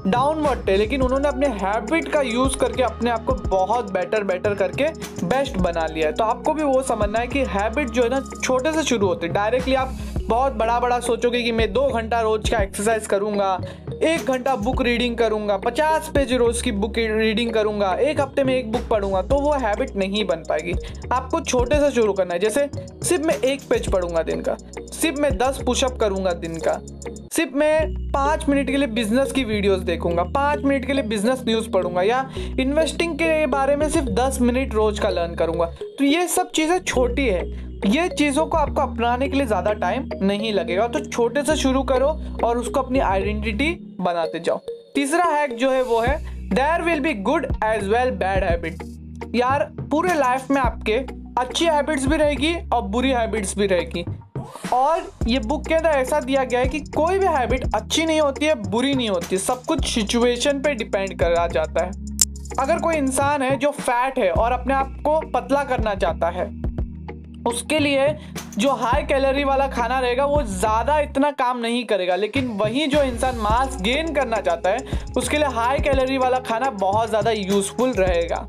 डाउनवर्ड 0.07 0.67
थे, 0.67 0.75
लेकिन 0.77 1.01
उन्होंने 1.01 1.27
अपने 1.27 1.47
हैबिट 1.59 2.07
का 2.07 2.21
यूज़ 2.21 2.57
करके 2.57 2.83
अपने 2.83 3.09
आप 3.09 3.25
को 3.25 3.33
बहुत 3.47 3.91
बेटर 3.91 4.23
बेटर 4.23 4.53
करके 4.53 4.87
बेस्ट 5.25 5.57
बना 5.57 5.85
लिया 5.85 6.07
है। 6.07 6.13
तो 6.13 6.23
आपको 6.23 6.53
भी 6.53 6.63
वो 6.63 6.81
समझना 6.83 7.19
है 7.19 7.27
कि 7.27 7.43
हैबिट 7.45 7.89
जो 7.89 8.03
है 8.03 8.09
ना, 8.09 8.21
छोटे 8.43 8.71
से 8.73 8.83
शुरू 8.83 9.07
होते 9.07 9.27
डायरेक्टली 9.29 9.75
आप 9.75 9.97
बहुत 10.27 10.53
बड़ा 10.53 10.79
बड़ा 10.79 10.99
सोचोगे 10.99 11.41
कि 11.43 11.51
मैं 11.51 11.71
दो 11.73 11.87
घंटा 11.89 12.19
रोज 12.21 12.49
का 12.49 12.57
एक्सरसाइज 12.57 13.07
करूँगा, 13.07 13.59
एक 14.03 14.25
घंटा 14.25 14.55
बुक 14.55 14.81
रीडिंग 14.81 15.17
करूँगा, 15.17 15.57
पचास 15.57 16.09
पेज 16.15 16.33
रोज 16.33 16.61
की 16.61 16.71
बुक 16.73 16.97
रीडिंग 16.97 17.53
करूँगा, 17.53 17.93
एक 17.93 18.21
हफ़्ते 18.21 18.43
में 18.43 18.55
एक 18.55 18.71
बुक 18.71 18.87
पढ़ूँगा 18.89 19.21
तो 19.21 19.39
वो 19.41 19.53
हैबिट 19.55 19.95
नहीं 19.95 20.25
बन 20.25 20.43
पाएगी। 20.49 20.73
आपको 21.11 21.41
छोटे 21.41 21.79
से 21.79 21.91
शुरू 21.91 22.13
करना 22.13 22.33
है, 22.33 22.39
जैसे 22.39 22.69
सिर्फ़ 23.03 23.25
मैं 23.27 23.35
एक 23.35 23.67
पेज 23.69 23.91
पढ़ूँगा 23.91 24.23
दिन 24.23 24.41
का 24.41 24.57
सिर्फ़ 25.05 25.19
मैं 25.21 25.29
दस 25.37 25.61
पुशअप 25.65 25.97
करूँगा 25.99 26.31
दिन 26.33 26.55
का। 26.57 26.71
सिर्फ़ 27.33 27.55
मैं 27.55 28.11
पाँच 28.11 28.47
मिनट 28.49 28.67
के 28.67 28.77
लिए 28.77 28.87
बिज़नेस 28.89 29.31
की 29.31 29.43
वीडियोस 29.43 29.79
देखूँगा, 29.79 30.23
पाँच 30.25 30.63
मिनट 30.63 30.85
के 30.85 30.93
लिए 30.93 31.03
बिज़नेस 31.03 31.43
न्यूज़ 31.45 31.69
पढ़ूँगा 31.71 32.01
या 32.01 32.21
इन्वेस्टिंग 32.59 33.13
के 33.15 33.45
बारे 33.47 33.75
में 33.75 33.87
सिर्फ़ 33.89 34.07
दस 34.11 34.39
मिनट 34.41 34.73
रोज 34.73 34.99
का 34.99 35.09
लर्न 35.09 35.35
करूँगा। 35.35 35.65
तो 35.99 36.03
ये 36.03 36.27
सब 36.27 36.49
चीज़ें 36.51 36.77
छोटी 36.79 37.27
है। 37.27 37.43
ये 37.87 38.07
चीज़ों 38.09 38.45
को 38.45 38.57
आपको 38.57 38.81
अपनाने 38.81 39.27
के 39.29 39.37
लिए 39.37 39.45
ज़्यादा 39.45 39.73
टाइम 39.75 40.09
नहीं 40.21 40.53
लगेगा। 40.53 40.87
तो 40.87 40.99
छोटे 41.01 41.43
से 41.43 41.55
शुरू 41.55 41.83
करो 41.83 42.07
और 42.43 42.57
उसको 42.57 42.79
अपनी 42.79 42.99
आइडेंटिटी 43.01 43.71
बनाते 43.99 44.39
जाओ। 44.39 44.61
तीसरा 44.95 45.25
हैक 45.27 45.55
जो 45.55 45.71
है 45.71 45.83
वो 45.83 45.99
है 46.01 46.17
there 46.55 46.81
will 46.81 46.99
be 46.99 47.13
good 47.21 47.45
as 47.65 47.87
well 47.87 48.11
bad 48.17 48.43
habit 48.43 48.83
यार, 49.35 49.69
पूरे 49.81 50.13
लाइफ 50.15 50.51
में 50.51 50.61
आपके 50.61 50.99
अच्छी 51.39 51.65
हैबिट्स 51.65 52.05
भी 52.07 52.17
रहेगी 52.17 52.55
और 52.73 52.81
बुरी 52.89 53.09
हैबिट्स 53.11 53.57
भी 53.57 53.67
रहेगी। 53.67 54.05
और 54.75 55.03
ये 55.27 55.39
बुक 55.41 55.67
के 55.67 55.73
अंदर 55.75 55.89
ऐसा 55.89 56.19
दिया 56.19 56.43
गया 56.43 56.59
है 56.59 56.67
कि 56.67 56.79
कोई 56.95 57.19
भी 57.19 57.25
हैबिट 57.27 57.63
अच्छी 57.75 58.05
नहीं 58.05 58.19
होती 58.21 58.45
है, 58.45 58.55
बुरी 58.69 58.93
नहीं 58.93 59.09
होती। 59.09 59.37
सब 59.37 59.63
कुछ 59.63 59.85
सिचुएशन 59.85 60.59
पे 60.61 60.73
डिपेंड 60.75 61.17
करा 61.19 61.45
जाता 61.47 61.85
है। 61.85 61.91
अगर 62.59 62.79
कोई 62.79 62.95
इंसान 62.95 63.41
है 63.41 63.55
जो 63.57 63.71
फैट 63.71 64.19
है 64.19 64.29
और 64.33 64.51
अपने 64.51 64.73
आप 64.73 64.95
को 65.05 65.19
पतला 65.31 65.63
करना 65.63 65.95
चाहता 65.95 66.29
है, 66.29 66.45
उसके 67.47 67.79
लिए 67.79 68.07
जो 68.57 68.71
हाई 68.73 69.03
कैलोरी 69.03 69.43
वाला 69.43 69.67
खाना 69.67 69.99
रहेगा, 69.99 70.25
वो 70.25 70.41
ज़्यादा 70.43 70.99
इतना 70.99 71.31
काम 71.33 71.59
नहीं 71.59 71.83
करेगा। 71.85 72.15
लेकिन 72.15 72.47
वही 72.57 72.85
जो 72.87 73.01
इंसान 73.03 73.37
मास 73.39 73.77
गेन 73.81 74.13
करना 74.13 74.41
चाहता 74.41 74.69
है, 74.69 74.77
उसके 75.17 75.37
लिए 75.37 75.47
हाई 75.53 75.79
कैलोरी 75.79 76.17
वाला 76.17 76.39
खाना 76.41 76.69
बहुत 76.79 77.09
ज़्यादा 77.09 77.31
यूज़फुल 77.31 77.93
रहेगा। 77.93 78.47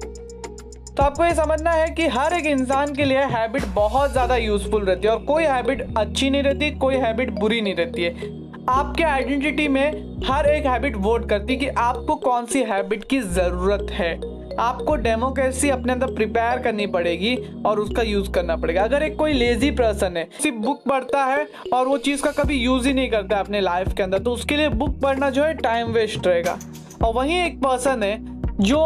तो 0.96 1.02
आपको 1.02 1.24
ये 1.24 1.34
समझना 1.34 1.70
है 1.70 1.88
कि 1.90 2.06
हर 2.08 2.32
एक 2.32 2.46
इंसान 2.46 2.92
के 2.94 3.04
लिए 3.04 3.24
हैबिट 3.30 3.64
बहुत 3.74 4.12
ज़्यादा 4.12 4.36
यूज़फुल 4.36 4.84
रहती 4.84 5.06
है 5.08 5.12
और 5.14 5.24
कोई 5.24 5.44
हैबिट 5.44 5.82
अच्छी 5.98 6.28
नहीं 6.30 6.42
रहती, 6.42 6.70
कोई 6.72 6.94
हैबिट 6.96 7.30
बुरी 7.30 7.60
नहीं 7.60 7.74
रहती 7.74 8.02
है। 8.02 8.30
आपके 8.68 9.02
आइडेंटिटी 9.04 9.66
में 9.68 10.22
हर 10.26 10.46
एक 10.46 10.66
हैबिट 10.66 10.96
वोट 10.98 11.28
करती 11.30 11.52
है 11.52 11.58
कि 11.58 11.66
आपको 11.68 12.14
कौन 12.16 12.46
सी 12.46 12.62
हैबिट 12.62 13.04
की 13.04 13.20
ज़रूरत 13.20 13.90
है। 13.92 14.14
आपको 14.58 14.94
डेमोक्रेसी 14.96 15.70
अपने 15.70 15.92
अंदर 15.92 16.14
प्रिपेयर 16.14 16.58
करनी 16.62 16.86
पड़ेगी 16.86 17.34
और 17.66 17.80
उसका 17.80 18.02
यूज़ 18.02 18.30
करना 18.32 18.56
पड़ेगा। 18.56 18.82
अगर 18.82 19.02
एक 19.02 19.16
कोई 19.16 19.32
लेजी 19.32 19.70
पर्सन 19.72 20.16
है 20.16 20.26
सिर्फ़ 20.42 20.56
बुक 20.58 20.82
पढ़ता 20.88 21.24
है 21.24 21.46
और 21.72 21.88
वो 21.88 21.98
चीज़ 21.98 22.22
का 22.22 22.30
कभी 22.34 22.56
यूज़ 22.56 22.88
ही 22.88 22.94
नहीं 22.94 23.10
करता 23.10 23.38
अपने 23.38 23.60
लाइफ 23.60 23.92
के 23.96 24.02
अंदर 24.02 24.18
तो 24.18 24.32
उसके 24.32 24.56
लिए 24.56 24.68
बुक 24.70 24.98
पढ़ना 25.02 25.30
जो 25.30 25.44
है 25.44 25.52
टाइम 25.58 25.92
वेस्ट 25.92 26.26
रहेगा। 26.26 26.58
और 27.04 27.14
वहीं 27.14 27.38
एक 27.44 27.60
पर्सन 27.62 28.02
है 28.02 28.16
जो 28.60 28.82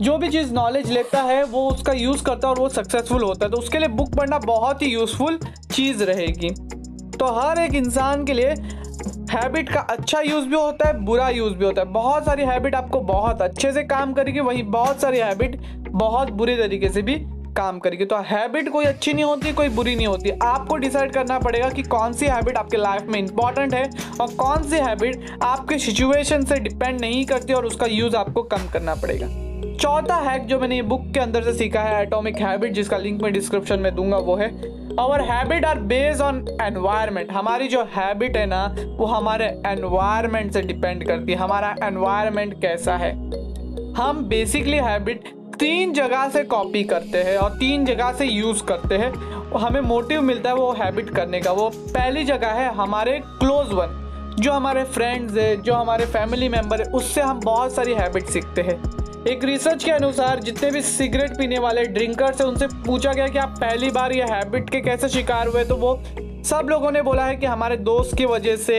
जो 0.00 0.16
भी 0.18 0.28
चीज़ 0.28 0.52
नॉलेज 0.54 0.90
लेता 0.90 1.22
है, 1.22 1.42
वो 1.44 1.68
उसका 1.70 1.92
यूज़ 1.92 2.22
करता 2.24 2.48
है 2.48 2.54
और 2.54 2.60
वो 2.60 2.68
सक्सेसफुल 2.68 3.22
होता 3.22 3.46
है। 3.46 3.50
तो 3.52 3.58
उसके 3.58 3.78
लिए 3.78 3.88
बुक 3.88 4.14
पढ़ना 4.16 4.38
बहुत 4.38 4.82
ही 4.82 4.86
यूज़फुल 4.86 5.38
चीज़ 5.72 6.04
रहेगी। 6.04 6.50
तो 7.18 7.26
हर 7.38 7.58
एक 7.58 7.74
इंसान 7.74 8.24
के 8.24 8.32
लिए 8.32 8.50
हैबिट 9.30 9.72
का 9.72 9.80
अच्छा 9.80 10.20
यूज़ 10.20 10.46
भी 10.46 10.56
होता 10.56 10.88
है, 10.88 10.98
बुरा 11.04 11.28
यूज़ 11.28 11.54
भी 11.54 11.64
होता 11.64 11.82
है। 11.82 11.92
बहुत 11.92 12.26
सारी 12.26 12.42
हैबिट 12.42 12.74
आपको 12.74 13.00
बहुत 13.00 13.42
अच्छे 13.42 13.72
से 13.72 13.82
काम 13.84 14.12
करेगी, 14.12 14.40
वहीं 14.40 14.62
बहुत 14.62 15.00
सारी 15.00 15.18
हैबिट 15.18 15.60
बहुत 15.90 16.30
बुरे 16.30 16.56
तरीके 16.56 16.88
से 16.88 17.02
भी 17.02 17.14
काम 17.56 17.78
करेगी। 17.78 18.04
तो 18.04 18.16
हैबिट 18.20 18.68
कोई 18.68 18.84
अच्छी 18.84 19.12
नहीं 19.12 19.24
होती, 19.24 19.52
कोई 19.52 19.68
बुरी 19.68 19.96
नहीं 19.96 20.06
होती। 20.06 20.30
आपको 20.42 20.76
डिसाइड 20.76 21.12
करना 21.12 21.38
पड़ेगा 21.38 21.68
कि 21.68 21.82
कौन 21.82 22.12
सी 22.12 22.26
हैबिट 22.26 22.56
आपके 22.56 22.76
लाइफ 22.76 23.02
में 23.02 23.18
इंपॉर्टेंट 23.18 23.74
है 23.74 23.90
और 24.20 24.34
कौन 24.34 24.62
सी 24.62 24.76
हैबिट 24.76 25.26
आपके 25.42 25.78
सिचुएशन 25.78 26.44
से 26.44 26.60
डिपेंड 26.60 27.00
नहीं 27.00 27.24
करती 27.26 27.52
और 27.52 27.66
उसका 27.66 27.86
यूज़ 27.86 28.16
आपको 28.16 28.42
कम 28.44 28.70
करना 28.72 28.94
पड़ेगा। 28.94 29.47
चौथा 29.80 30.14
हैक 30.20 30.46
जो 30.46 30.58
मैंने 30.60 30.80
बुक 30.82 31.02
के 31.14 31.20
अंदर 31.20 31.42
से 31.42 31.52
सीखा 31.52 31.80
है 31.80 32.02
एटॉमिक 32.02 32.36
हैबिट 32.36 32.72
जिसका 32.72 32.96
लिंक 32.96 33.20
मैं 33.22 33.32
डिस्क्रिप्शन 33.32 33.80
में 33.80 33.94
दूँगा, 33.94 34.16
वो 34.16 34.34
है 34.36 34.46
our 35.00 35.20
habit 35.22 35.64
are 35.64 35.78
based 35.78 36.22
on 36.22 36.44
environment 36.62 37.30
हमारी 37.32 37.68
जो 37.68 37.82
हैबिट 37.96 38.36
है 38.36 38.44
ना, 38.46 38.64
वो 38.96 39.06
हमारे 39.06 39.46
एनवायरमेंट 39.66 40.52
से 40.52 40.62
डिपेंड 40.62 41.06
करती 41.06 41.32
है। 41.32 41.38
हमारा 41.38 41.74
एनवायरमेंट 41.84 42.60
कैसा 42.60 42.96
है? 42.96 43.12
हम 43.94 44.24
बेसिकली 44.28 44.76
हैबिट 44.78 45.32
तीन 45.58 45.92
जगह 45.92 46.28
से 46.28 46.44
कॉपी 46.46 46.84
करते 46.84 47.22
हैं 47.22 47.36
और 47.36 47.50
तीन 47.50 47.84
जगह 47.84 48.12
से 48.12 48.26
यूज़ 48.26 48.64
करते 48.64 48.98
हैं। 48.98 49.12
हमें 49.58 49.80
मोटिव 49.80 50.22
मिलता 50.22 50.50
है 50.50 50.56
वो 50.56 50.70
हैबिट 50.72 51.10
करने 51.10 51.40
का। 51.40 51.52
वो 51.52 51.70
पहली 51.74 52.24
जगह 52.24 52.52
है 52.52 52.74
हमारे 52.74 53.20
क्लोज 53.24 53.72
वन 53.72 54.36
जो 54.40 54.52
हमारे 54.52 54.84
फ्रेंड्स 54.84 55.36
है, 55.36 55.56
जो 55.56 55.74
हमारे 55.74 56.04
फैमिली 56.06 56.48
मेंबर 56.48 56.80
है, 56.80 56.92
उससे 56.92 57.20
हम 57.20 57.40
बहुत 57.40 57.74
सारी 57.74 57.94
हैबिट 57.94 58.26
सीखते 58.26 58.62
हैं। 58.62 58.82
एक 59.28 59.42
रिसर्च 59.44 59.82
के 59.84 59.90
अनुसार, 59.90 60.40
जितने 60.40 60.70
भी 60.70 60.80
सिगरेट 60.82 61.36
पीने 61.38 61.58
वाले 61.58 61.82
ड्रिंकर्स 61.84 62.40
हैं, 62.40 62.46
उनसे 62.48 62.66
पूछा 62.86 63.12
गया 63.12 63.26
कि 63.26 63.38
आप 63.38 63.56
पहली 63.60 63.90
बार 63.90 64.12
ये 64.12 64.24
हैबिट 64.24 64.70
के 64.70 64.80
कैसे 64.80 65.08
शिकार 65.08 65.48
हुए 65.48 65.64
तो 65.64 65.76
वो 65.76 65.94
सब 66.44 66.68
लोगों 66.70 66.90
ने 66.92 67.02
बोला 67.02 67.24
है 67.24 67.36
कि 67.36 67.46
हमारे 67.46 67.76
दोस्त 67.76 68.16
की 68.16 68.24
वजह 68.24 68.56
से, 68.56 68.78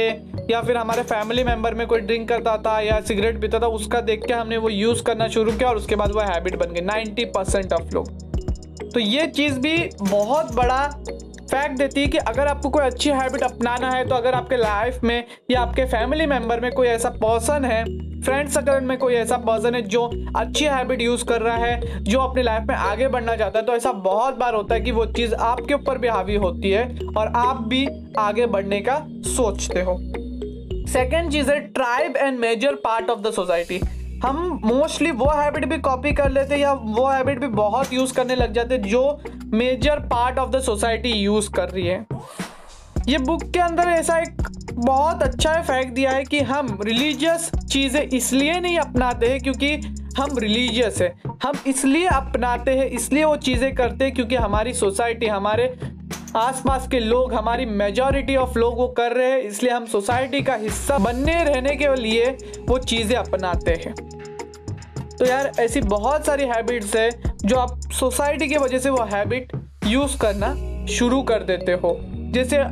या 0.52 0.62
फिर 0.62 0.78
हमारे 0.78 1.04
फैमिली 1.04 1.44
मेंबर 1.44 1.74
में 1.74 1.86
कोई 1.88 2.02
ड्रिंक 2.02 2.28
करता 2.30 2.58
था, 2.58 2.80
या 2.80 3.00
सिगरेट 3.02 3.40
पीता 3.42 3.60
था, 3.60 3.68
उसका 3.68 4.02
देख 4.02 4.26
के 4.26 4.34
हमने 4.34 4.58
वो 4.58 4.70
यूज़ 4.70 5.04
करना 5.04 5.28
शुरू 5.28 5.52
किया, 5.52 5.70
और 5.70 5.76
उसके 5.76 5.96
बाद 5.96 6.12
वो 6.12 6.22
हैबिट 6.22 6.56
बन 6.56 6.74
गई। 6.74 6.82
नाइन्टी 6.82 7.26
परसेंट 7.28 7.74
ऑफ़ 7.74 7.94
लोग। 7.94 8.12
तो 8.94 9.00
ये 9.00 9.28
चीज़ 9.28 9.60
भी 9.60 9.78
बहुत 10.02 10.54
बड़ा 10.56 10.86
फैक्ट 11.52 11.78
देती 11.78 12.02
है 12.02 12.08
कि 12.08 12.18
अगर 12.18 12.48
आपको 12.48 12.70
कोई 12.70 12.84
अच्छी 12.84 13.10
हैबिट 13.12 13.44
अपनाना 13.44 13.92
है 13.92 14.08
तो 14.10 14.16
अगर 14.16 14.34
आपके 14.34 14.58
लाइफ 14.58 15.04
में 15.04 15.24
या 15.52 15.62
आपके 15.62 15.86
फैमिली 15.86 16.26
मेंबर 16.26 16.60
में 16.60 16.72
कोई 16.72 16.88
ऐसा 16.88 17.10
पर्सन 17.10 17.66
है 17.66 17.84
फ्रेंड 18.26 18.50
सर्कल 18.50 18.86
में 18.86 18.98
कोई 18.98 19.14
ऐसा 19.14 19.38
पर्सन 19.38 19.76
है 19.76 19.82
जो 19.82 20.06
अच्छी 20.38 20.66
हैबिट 20.66 21.02
यूज़ 21.02 21.24
कर 21.26 21.42
रहा 21.42 21.56
है, 21.56 22.04
जो 22.04 22.20
अपनी 22.20 22.44
लाइफ 22.44 22.64
में 22.68 22.76
आगे 22.76 23.08
बढ़ना 23.08 23.36
चाहता 23.36 23.60
है 23.60 23.66
तो 23.66 23.74
ऐसा 23.74 23.92
बहुत 23.92 24.38
बार 24.38 24.56
होता 24.56 24.76
है 24.76 24.82
कि 24.82 24.92
वो 24.92 25.06
चीज़ 25.08 25.36
आपके 25.36 25.74
ऊपर 25.74 25.98
भी 25.98 26.08
हावी 26.08 26.36
होती 26.36 26.72
है 26.72 26.84
और 27.18 27.32
आप 27.38 27.62
भी 27.68 27.88
आगे 28.20 28.46
बढ़ने 28.48 28.82
का 28.82 29.00
सोचते 29.28 29.82
हो। 29.82 29.98
सेकेंड 30.90 31.32
चीज़ 31.32 31.52
है 31.52 31.60
tribe 31.60 32.18
and 32.18 32.40
major 32.40 32.76
part 32.84 33.10
of 33.10 33.20
the 33.20 33.32
society 33.32 33.80
हम 34.24 34.60
मोस्टली 34.64 35.12
वो 35.12 35.30
हैबिट 35.32 35.66
भी 35.66 35.78
कॉपी 35.80 36.12
कर 36.12 36.30
लेते 36.30 36.54
हैं 36.54 36.62
या 36.62 36.72
वो 36.74 37.08
हैबिट 37.08 37.40
भी 37.40 37.48
बहुत 37.48 37.94
यूज़ 37.94 38.14
करने 38.14 38.36
लग 38.36 38.54
जाते 38.54 38.76
हैं 38.76 38.82
जो 38.84 39.20
major 39.54 40.00
part 40.10 40.40
of 40.40 40.50
the 40.50 40.60
society 40.62 41.12
use 41.12 41.50
कर 41.52 41.70
रही 41.70 41.88
है। 41.88 42.06
ये 43.10 43.18
बुक 43.18 43.44
के 43.44 43.60
अंदर 43.60 43.88
ऐसा 43.90 44.18
एक 44.18 44.42
बहुत 44.76 45.22
अच्छा 45.24 45.54
फैक्ट 45.62 45.94
दिया 45.94 46.12
है 46.12 46.24
कि 46.24 46.40
हम 46.40 46.68
रिलीजियस 46.82 47.50
चीज़ें 47.72 48.02
इसलिए 48.02 48.60
नहीं 48.60 48.78
अपनाते 48.80 49.28
हैं 49.28 49.40
क्योंकि 49.40 49.76
हम 50.18 50.38
रिलीजियस 50.38 51.02
है। 51.02 51.08
हम 51.44 51.54
इसलिए 51.68 52.08
अपनाते 52.08 52.72
हैं, 52.72 52.86
इसलिए 52.86 53.24
वो 53.24 53.36
चीज़ें 53.38 53.74
करते 53.76 54.06
हैं 54.06 54.14
क्योंकि 54.14 54.36
हमारी 54.36 54.74
सोसाइटी 54.74 55.26
हमारे 55.26 55.66
आसपास 56.36 56.88
के 56.88 57.00
लोग, 57.00 57.34
हमारी 57.34 57.66
मेजॉरिटी 57.66 58.36
ऑफ़ 58.36 58.58
लोग 58.60 58.78
वो 58.78 58.88
कर 58.88 59.12
रहे 59.12 59.32
हैं, 59.32 59.40
इसलिए 59.40 59.72
हम 59.72 59.86
सोसाइटी 59.86 60.42
का 60.42 60.56
हिस्सा 60.56 60.98
बनने 60.98 61.44
रहने 61.44 61.76
के 61.76 61.96
लिए 61.96 62.30
वो 62.68 62.78
चीज़ें 62.78 63.16
अपनाते 63.18 63.72
हैं। 63.86 63.94
तो 65.18 65.26
यार, 65.26 65.52
ऐसी 65.60 65.82
बहुत 65.82 66.26
सारी 66.26 66.44
हैबिट्स 66.44 66.96
है 66.96 67.10
जो 67.46 67.56
आप 67.56 67.80
सोसाइटी 67.92 68.48
की 68.48 68.58
वजह 68.58 68.80
से 68.80 68.90
वो 68.90 69.04
हैबिट 69.14 69.58
यूज़ 69.88 70.18
करना 70.18 70.54
शुरू 70.90 71.22
कर 71.24 71.44
देते 71.44 71.72
हो। 71.74 71.98
जैसे 72.34 72.64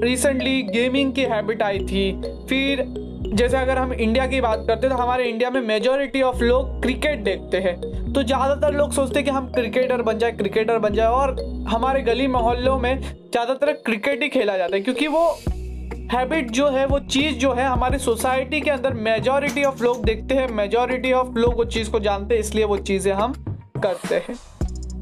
रिसेंटली 0.00 0.62
गेमिंग 0.64 1.12
की 1.12 1.22
हैबिट 1.24 1.62
आई 1.62 1.78
थी। 1.80 2.10
फिर, 2.48 2.84
जैसे 3.28 3.56
अगर 3.56 3.78
हम 3.78 3.92
इंडिया 3.92 4.26
की 4.26 4.40
बात 4.40 4.64
करते 4.66 4.86
हैं 4.86 4.96
तो 4.96 5.02
हमारे 5.02 5.24
इंडिया 5.24 5.50
में 5.50 5.60
मेजोरिटी 5.62 6.22
ऑफ़ 6.22 6.42
लोग 6.42 6.80
क्रिकेट 6.82 7.22
देखते 7.24 7.58
हैं। 7.58 7.76
तो 8.12 8.22
ज़्यादातर 8.22 8.74
लोग 8.74 8.92
सोचते 8.92 9.18
हैं 9.18 9.24
कि 9.24 9.30
हम 9.30 9.46
क्रिकेटर 9.52 10.02
बन 10.02 10.18
जाए 10.18 10.32
क्रिकेटर 10.32 10.78
बन 10.78 10.94
जाए, 10.94 11.06
और 11.06 11.36
हमारे 11.68 12.02
गली 12.02 12.26
मोहल्लों 12.28 12.78
में 12.78 13.00
ज़्यादातर 13.00 13.72
क्रिकेट 13.86 14.22
ही 14.22 14.28
खेला 14.28 14.56
जाता 14.56 14.76
है, 14.76 14.82
क्योंकि 14.82 15.06
वो 15.06 15.28
हैबिट 16.12 16.50
जो 16.50 16.68
है, 16.68 16.86
वो 16.86 16.98
चीज़ 17.00 17.38
जो 17.38 17.52
है, 17.52 17.66
हमारी 17.66 17.98
सोसाइटी 17.98 18.60
के 18.60 18.70
अंदर 18.70 18.94
मेजॉरिटी 18.96 19.64
ऑफ़ 19.64 19.82
लोग 19.82 20.04
देखते 20.04 20.34
हैं 20.34 20.48
मेजॉरिटी 20.52 21.12
ऑफ़ 21.12 21.38
लोग 21.38 21.56
वो 21.56 21.64
चीज़ 21.66 21.90
को 21.90 22.00
जानते 22.00 22.34
हैं, 22.34 22.40
इसलिए 22.40 22.64
वो 22.64 22.76
चीज़ें 22.78 23.12
हम 23.12 23.32
करते 23.78 24.14
हैं। 24.18 24.36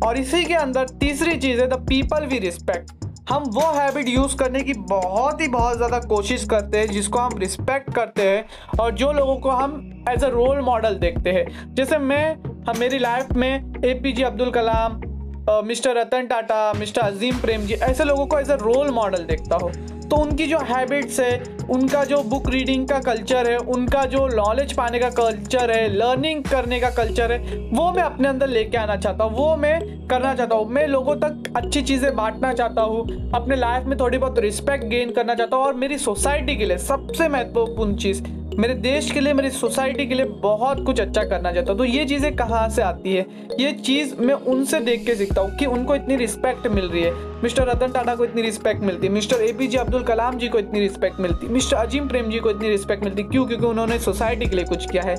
और 0.07 0.19
इसी 0.19 0.45
के 0.45 0.55
अंदर 0.55 0.89
तीसरी 1.01 1.37
चीज़ 1.39 1.61
है 1.61 1.67
द 1.69 1.85
पीपल 1.89 2.27
वी 2.27 2.39
रिस्पेक्ट 2.39 3.06
हम 3.29 3.45
वो 3.45 3.61
हैबिट 3.75 4.09
यूज़ 4.09 4.37
करने 4.37 4.61
की 4.61 4.73
बहुत 4.91 5.41
ही 5.41 5.47
बहुत 5.49 5.77
ज़्यादा 5.77 5.99
कोशिश 6.01 6.45
करते 6.45 6.79
हैं, 6.79 6.87
जिसको 6.87 7.19
हम 7.19 7.39
रिस्पेक्ट 7.39 7.93
करते 7.95 8.23
हैं 8.23 8.79
और 8.81 8.95
जो 8.95 9.11
लोगों 9.13 9.37
को 9.37 9.51
हम 9.51 10.05
एज 10.09 10.25
अ 10.25 10.29
रोल 10.29 10.61
मॉडल 10.61 10.95
देखते 10.99 11.33
हैं। 11.33 11.75
जैसे 11.75 11.99
मैं 11.99 12.37
हम 12.69 12.79
मेरी 12.79 12.99
लाइफ 12.99 13.33
में 13.33 13.83
A 13.85 13.95
P 13.95 14.13
J 14.13 14.23
Abdul 14.25 14.51
Kalam 14.51 15.01
mister 15.49 15.95
Ratan 15.97 16.27
Tata, 16.27 16.73
mister 16.73 17.01
Azim 17.01 17.37
Premji, 17.67 17.75
ऐसे 17.75 18.05
लोगों 18.05 18.27
को 18.27 18.39
एज 18.39 18.51
अ 18.51 18.55
रोल 18.55 18.91
मॉडल 18.91 19.25
देखता 19.25 19.57
हो। 19.57 19.71
तो 20.11 20.17
उनकी 20.17 20.47
जो 20.47 20.59
हैबिट्स 20.61 21.19
है, 21.21 21.43
उनका 21.71 22.03
जो 22.05 22.23
बुक 22.23 22.49
रीडिंग 22.51 22.87
का 22.89 22.99
कल्चर 23.01 23.51
है, 23.51 23.57
उनका 23.57 24.05
जो 24.05 24.27
नॉलेज 24.29 24.73
पाने 24.73 24.99
का 24.99 25.11
कल्चर 25.11 25.71
है 25.71 25.89
लर्निंग 25.89 26.43
करने 26.45 26.81
का 26.81 26.91
कल्चर 26.91 27.33
है, 27.33 27.39
वो 27.71 27.91
मैं 27.93 28.03
अपने 28.03 28.29
अंदर 28.29 28.49
लेके 28.49 28.77
आना 28.77 28.97
चाहता 28.97 29.25
हूँ, 29.25 29.37
वो 29.37 29.57
मैं 29.57 29.81
करना 30.09 30.35
चाहता 30.35 30.57
हूँ। 30.57 30.69
मैं 30.71 30.87
लोगों 30.87 31.17
तक 31.17 31.53
अच्छी 31.57 31.83
चीज़ें 31.83 32.15
बांटना 32.17 32.53
चाहता 32.53 32.83
हूँ, 32.83 33.31
अपने 33.35 33.57
लाइफ 33.57 33.87
में 33.87 33.99
थोड़ी 34.01 34.19
बहुत 34.19 34.39
रिस्पेक्ट 34.39 34.85
गेन 34.85 35.11
करना 35.11 35.35
चाहता 35.35 35.57
हूँ 35.57 35.65
और 35.65 35.75
मेरी 35.75 35.99
सोसाइटी 35.99 36.57
के 36.57 36.65
लिए 36.65 36.79
सबसे 36.79 37.29
महत्वपूर्ण 37.29 37.97
चीज़ 37.97 38.23
मेरे 38.59 38.75
देश 38.75 39.11
के 39.11 39.21
लिए, 39.21 39.33
मेरी 39.33 39.51
सोसाइटी 39.51 40.07
के 40.07 40.15
लिए 40.15 40.25
बहुत 40.43 40.85
कुछ 40.85 41.01
अच्छा 41.01 41.23
करना 41.25 41.53
चाहता 41.53 41.73
हूँ। 41.73 41.79
तो 41.79 41.85
ये 41.85 42.05
चीज़ें 42.05 42.35
कहाँ 42.37 42.69
से 42.69 42.83
आती 42.83 43.15
है? 43.15 43.27
ये 43.61 43.73
चीज़ 43.73 44.15
मैं 44.17 44.35
उनसे 44.35 44.81
देख 44.81 45.05
के 45.07 45.15
सीखता 45.15 45.41
हूँ 45.41 45.57
कि 45.57 45.67
उनको 45.67 45.95
इतनी 45.95 46.17
रिस्पेक्ट 46.17 46.67
मिल 46.67 46.89
रही 46.89 47.03
है। 47.03 47.13
मिस्टर 47.43 47.67
रतन 47.67 47.93
टाटा 47.93 48.15
को 48.15 48.25
इतनी 48.25 48.43
रिस्पेक्ट 48.43 48.83
मिलती 48.83 49.07
है। 49.07 49.13
Mister 49.13 49.43
A 49.43 49.53
P 49.53 49.67
J 49.67 49.79
Abdul 49.79 50.03
Kalam 50.03 50.39
ji 50.39 50.49
को 50.49 50.59
इतनी 50.59 50.81
रिस्पेक्ट 50.81 51.21
मिलती 51.21 51.47
मिस्टर 51.47 51.77
अजीम 51.77 52.09
प्रेम 52.09 52.31
जी 52.31 52.39
को 52.39 52.51
इतनी 52.51 52.69
रिस्पेक्ट 52.69 53.05
मिलती 53.05 53.23
क्यों? 53.23 53.47
क्योंकि 53.47 53.67
उन्होंने 53.67 53.99
सोसाइटी 53.99 54.47
के 54.47 54.57
लिए 54.57 54.65
कुछ 54.65 54.91
किया 54.91 55.03
है। 55.03 55.17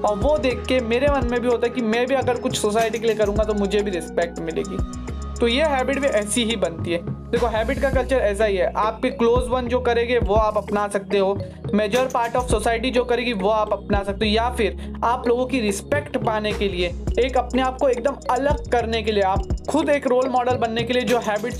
और 0.00 0.18
वो 0.18 0.36
देख 0.38 0.66
के 0.66 0.80
मेरे 0.80 1.08
मन 1.08 1.28
में 1.30 1.40
भी 1.40 1.48
होता 1.48 1.66
है 1.66 1.72
कि 1.74 1.82
मैं 1.82 2.06
भी 2.06 2.14
अगर 2.14 2.40
कुछ 2.40 2.58
सोसाइटी 2.58 2.98
के 2.98 3.06
लिए 3.06 3.16
करूँगा 3.16 3.44
तो 3.44 3.54
मुझे 3.54 3.82
भी 3.82 3.90
रिस्पेक्ट 3.90 4.38
मिलेगी। 4.40 4.76
तो 5.40 5.48
ये 5.48 5.64
हैबिट 5.64 5.98
भी 5.98 6.06
ऐसी 6.06 6.44
ही 6.44 6.56
बनती 6.56 6.92
है। 6.92 7.19
देखो 7.30 7.46
हैबिट 7.46 7.80
का 7.80 7.90
कल्चर 7.90 8.16
ऐसा 8.16 8.44
ही 8.44 8.56
है। 8.56 8.72
आपके 8.76 9.10
क्लोज 9.10 9.48
वन 9.48 9.68
जो 9.68 9.80
करेंगे, 9.80 10.18
वो 10.18 10.34
आप 10.34 10.56
अपना 10.56 10.88
सकते 10.88 11.18
हो। 11.18 11.38
मेजर 11.74 12.06
पार्ट 12.06 12.36
ऑफ़ 12.36 12.46
सोसाइटी 12.46 12.90
जो 12.90 13.04
करेगी, 13.04 13.32
वो 13.32 13.48
आप 13.48 13.72
अपना 13.72 14.02
सकते 14.02 14.28
हो। 14.28 14.32
या 14.32 14.50
फिर 14.50 14.94
आप 15.04 15.28
लोगों 15.28 15.46
की 15.46 15.60
रिस्पेक्ट 15.60 16.16
पाने 16.16 16.52
के 16.52 16.68
लिए, 16.68 16.92
एक 17.18 17.36
अपने 17.36 17.62
आप 17.62 17.78
को 17.78 17.88
एकदम 17.88 18.16
अलग 18.30 18.70
करने 18.70 19.02
के 19.02 19.12
लिए, 19.12 19.22
आप 19.22 19.42
खुद 19.70 19.88
एक 19.88 20.06
रोल 20.06 20.28
मॉडल 20.28 20.54
बनने 20.54 20.82
के 20.82 20.92
लिए 20.92 21.02
जो 21.02 21.18
हैबिट 21.18 21.54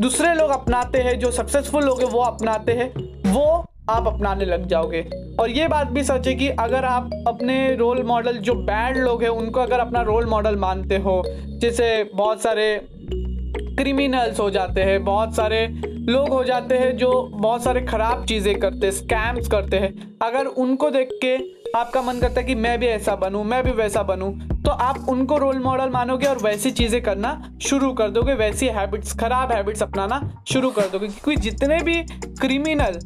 दूसरे 0.00 0.34
लोग 0.34 0.50
अपनाते 0.50 0.98
हैं, 0.98 1.18
जो 1.18 1.30
सक्सेसफुल 1.30 1.84
लोग 1.84 2.00
हैं, 2.02 2.08
वो 2.08 2.20
अपनाते 2.20 2.72
हैं, 2.72 2.92
वो 3.32 3.64
आप 3.90 4.06
अपनाने 4.06 4.44
लग 4.44 4.66
जाओगे। 4.66 5.10
और 5.40 5.50
ये 5.50 5.68
बात 5.68 5.86
भी 5.86 6.04
सच 6.04 6.28
है 6.28 6.34
कि 6.34 6.48
अगर 6.48 6.84
आप 6.84 7.10
अपने 7.28 7.76
रोल 7.76 8.02
मॉडल 8.02 8.36
जो 8.36 8.54
बैड 8.54 8.96
लोग 8.96 9.22
हैं, 9.22 9.28
उनको 9.28 9.60
अगर 9.60 9.78
अपना 9.78 10.02
रोल 10.02 10.26
मॉडल 10.26 10.56
मानते 10.56 10.96
हो, 10.96 11.22
जैसे 11.28 12.10
बहुत 12.14 12.42
सारे 12.42 12.88
क्रिमिनल्स 13.52 14.40
हो 14.40 14.50
जाते 14.50 14.80
हैं, 14.80 15.04
बहुत 15.04 15.34
सारे 15.36 15.66
लोग 16.08 16.28
हो 16.28 16.42
जाते 16.44 16.78
हैं 16.78 16.96
जो 16.96 17.10
बहुत 17.32 17.62
सारे 17.64 17.80
ख़राब 17.82 18.24
चीज़ें 18.26 18.58
करते 18.60 18.86
हैं 18.86 18.92
स्कैम्स 18.92 19.48
करते 19.48 19.78
हैं। 19.78 19.92
अगर 20.22 20.46
उनको 20.46 20.90
देख 20.90 21.08
के 21.24 21.36
आपका 21.78 22.02
मन 22.02 22.18
करता 22.20 22.40
है 22.40 22.46
कि 22.46 22.54
मैं 22.54 22.78
भी 22.80 22.86
ऐसा 22.86 23.14
बनूं, 23.16 23.42
मैं 23.44 23.62
भी 23.64 23.70
वैसा 23.72 24.02
बनूं 24.02 24.30
तो 24.62 24.70
आप 24.70 25.06
उनको 25.08 25.36
रोल 25.38 25.58
मॉडल 25.58 25.90
मानोगे 25.90 26.26
और 26.26 26.38
वैसी 26.38 26.70
चीज़ें 26.70 27.00
करना 27.02 27.30
शुरू 27.62 27.92
कर 27.92 28.08
दोगे, 28.10 28.34
वैसी 28.34 28.66
हैबिट्स 28.68 29.12
खराब 29.20 29.52
हैबिट्स 29.52 29.82
अपनाना 29.82 30.20
शुरू 30.48 30.70
कर 30.70 30.88
दोगे। 30.88 31.08
क्योंकि 31.08 31.40
जितने 31.40 31.78
भी 31.82 32.02
क्रिमिनल 32.40 32.98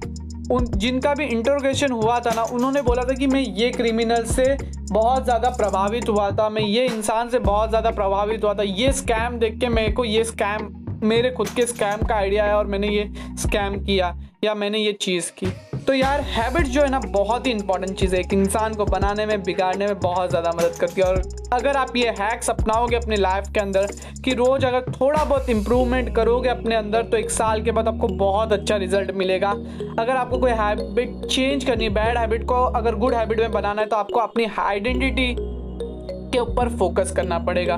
उन 0.51 0.67
जिनका 0.77 1.13
भी 1.15 1.25
इंटरोगेशन 1.27 1.93
हुआ 1.93 2.19
था 2.21 2.31
ना, 2.31 2.43
उन्होंने 2.45 2.83
बोला 2.83 3.03
था 3.03 3.15
कि 3.15 3.27
मैं 3.27 3.41
ये 3.41 3.71
क्रिमिनल 3.71 4.25
से 4.27 4.57
बहुत 4.93 5.25
ज़्यादा 5.25 5.51
प्रभावित 5.51 6.09
हुआ 6.09 6.31
था, 6.31 6.49
मैं 6.49 6.63
ये 6.63 6.87
इंसान 6.87 7.29
से 7.31 7.39
बहुत 7.41 7.69
ज़्यादा 7.69 7.91
प्रभावित 7.93 8.45
हुआ 8.45 8.55
था। 8.55 8.63
ये 8.63 8.93
स्कैम 8.93 9.39
देख 9.39 9.59
के 9.61 9.69
मेरे 9.71 9.93
को 9.93 10.05
ये 10.05 10.25
स्कैम 10.25 10.73
मेरे 11.05 11.31
खुद 11.31 11.49
के 11.49 11.67
स्कैम 11.67 12.07
का 12.09 12.15
आइडिया 12.15 12.45
है 12.45 12.55
और 12.55 12.67
मैंने 12.67 12.89
ये 12.89 13.09
स्कैम 13.39 13.75
किया। 13.85 14.15
या 14.45 14.55
मैंने 14.55 14.79
ये 14.79 14.93
चीज़ 14.93 15.31
की। 15.33 15.47
तो 15.87 15.95
यार 15.95 16.21
हैबिट 16.23 16.67
जो 16.67 16.83
है 16.83 16.91
ना, 16.91 16.99
बहुत 17.01 17.47
ही 17.47 17.53
इंपॉर्टेंट 17.53 17.99
चीज़ 17.99 18.15
है। 18.15 18.21
एक 18.21 18.33
इंसान 18.33 18.75
को 18.75 18.85
बनाने 18.85 19.27
में, 19.27 19.43
बिगाड़ने 19.43 19.87
में 19.87 19.99
बहुत 20.01 20.31
ज़्यादा 20.31 20.51
मदद 20.51 20.77
करती 20.81 21.01
है। 21.01 21.07
और 21.07 21.23
अगर 21.53 21.77
आप 21.77 21.97
ये 21.97 22.11
हैक्स 22.21 22.51
अपनाओगे 22.51 22.97
अपनी 22.97 23.17
लाइफ 23.17 23.49
के 23.55 23.61
अंदर, 23.61 23.87
कि 24.25 24.35
रोज़ 24.35 24.67
अगर 24.67 24.93
थोड़ा 24.93 25.25
बहुत 25.25 25.49
इंप्रूवमेंट 25.51 26.15
करोगे 26.17 26.49
अपने 26.49 26.75
अंदर 26.75 27.03
तो 27.03 27.17
एक 27.17 27.31
साल 27.31 27.63
के 27.63 27.73
बाद 27.73 27.89
आपको 27.89 28.09
बहुत 28.17 28.53
अच्छा 28.53 28.77
रिज़ल्ट 28.77 29.11
मिलेगा। 29.15 29.51
अगर 29.99 30.17
आपको 30.17 30.39
कोई 30.39 30.53
हैबिट 30.53 31.27
चेंज 31.27 31.65
करनी 31.65 31.85
है 31.85 31.91
बैड 31.91 32.19
हैबिट 32.19 32.45
को 32.45 32.63
अगर 32.73 32.95
गुड 32.97 33.15
हैबिट 33.15 33.41
में 33.41 33.53
बनाना 33.53 33.83
है 33.83 33.89
तो 33.89 33.97
आपको 33.97 34.21
अपनी 34.21 34.47
आइडेंटिटी 34.59 35.35
के 35.39 36.39
ऊपर 36.39 36.69
फोकस 36.79 37.13
करना 37.17 37.39
पड़ेगा। 37.41 37.75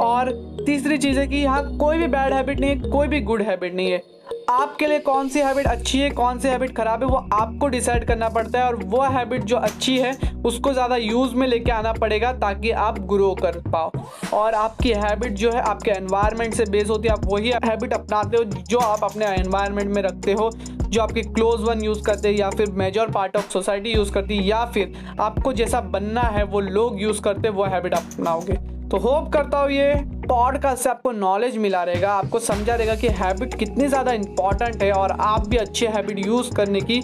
और 0.00 0.30
तीसरी 0.66 0.98
चीज़ 0.98 1.18
है 1.18 1.26
कि 1.26 1.36
यहाँ 1.36 1.76
कोई 1.76 1.98
भी 1.98 2.06
बैड 2.08 2.32
हैबिट 2.32 2.60
नहीं 2.60 2.70
है, 2.70 2.90
कोई 2.90 3.08
भी 3.08 3.20
गुड 3.20 3.42
हैबिट 3.42 3.74
नहीं 3.74 3.90
है। 3.90 4.02
आपके 4.48 4.86
लिए 4.86 4.98
कौन 4.98 5.28
सी 5.28 5.40
हैबिट 5.40 5.66
अच्छी 5.66 5.98
है, 5.98 6.08
कौन 6.10 6.38
सी 6.38 6.48
हैबिट 6.48 6.74
ख़राब 6.76 7.02
है, 7.02 7.08
वो 7.08 7.16
आपको 7.32 7.68
डिसाइड 7.68 8.04
करना 8.06 8.28
पड़ता 8.28 8.58
है 8.58 8.64
और 8.66 8.76
वो 8.84 9.02
हैबिट 9.06 9.42
जो 9.44 9.56
अच्छी 9.58 9.98
है, 9.98 10.12
उसको 10.46 10.72
ज़्यादा 10.72 10.96
यूज़ 10.96 11.34
में 11.34 11.46
लेके 11.46 11.70
आना 11.70 11.92
पड़ेगा 11.92 12.32
ताकि 12.34 12.70
आप 12.70 12.98
ग्रो 13.08 13.34
कर 13.34 13.58
पाओ। 13.68 13.90
और 14.34 14.54
आपकी 14.54 14.92
हैबिट 14.94 15.32
जो 15.32 15.50
है, 15.50 15.60
आपके 15.62 15.90
एनवायरनमेंट 15.90 16.54
से 16.54 16.64
बेस 16.66 16.88
होती 16.90 17.08
है, 17.08 17.14
आप 17.14 17.26
वही 17.26 17.50
हैबिट 17.64 17.92
अपनाते 17.92 18.36
हो 18.36 18.44
जो 18.44 18.78
आप 18.78 19.04
अपने 19.04 19.26
एनवायरनमेंट 19.26 19.94
में 19.94 20.02
रखते 20.02 20.32
हो, 20.32 20.50
जो 20.80 21.02
आपके 21.02 21.22
क्लोज 21.24 21.60
वन 21.60 21.84
यूज़ 21.84 22.02
करते 22.02 22.28
हैं 22.28 22.36
या 22.36 22.50
फिर 22.50 22.70
major 22.74 23.10
part 23.10 23.36
of 23.36 23.50
society 23.50 23.92
use 23.92 24.12
करती 24.12 24.36
है, 24.36 24.44
या 24.44 24.64
फिर 24.64 25.16
आपको 25.20 25.52
जैसा 25.52 25.80
बनना 25.90 26.22
है, 26.22 26.44
वो 26.44 26.60
लोग 26.60 27.00
यूज़ 27.02 27.22
करते 27.22 27.48
वो 27.50 27.64
हैबिट 27.66 27.94
अपनाओगे। 27.94 28.58
तो 28.90 28.96
होप 28.96 29.32
करता 29.32 29.58
हूँ 29.58 29.70
ये 29.70 29.94
पॉडकास्ट 30.28 30.82
से 30.82 30.90
आपको 30.90 31.10
नॉलेज 31.12 31.56
मिला 31.56 31.82
रहेगा, 31.84 32.12
आपको 32.12 32.38
समझा 32.38 32.74
रहेगा 32.74 32.94
कि 32.94 33.08
हैबिट 33.08 33.54
कितनी 33.54 33.86
ज़्यादा 33.88 34.12
इंपॉर्टेंट 34.12 34.82
है 34.82 34.90
और 34.92 35.10
आप 35.12 35.48
भी 35.48 35.56
अच्छे 35.56 35.86
हैबिट 35.86 36.24
यूज़ 36.26 36.54
करने 36.54 36.80
की 36.80 37.00